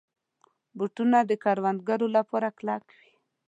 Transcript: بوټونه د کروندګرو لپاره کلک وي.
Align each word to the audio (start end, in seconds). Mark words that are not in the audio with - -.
بوټونه 0.77 1.17
د 1.29 1.31
کروندګرو 1.43 2.07
لپاره 2.17 2.47
کلک 2.57 2.83
وي. 2.97 3.11